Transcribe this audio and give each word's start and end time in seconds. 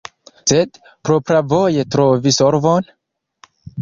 Sed 0.51 0.79
propravoje 1.09 1.85
trovi 1.97 2.33
solvon? 2.39 2.89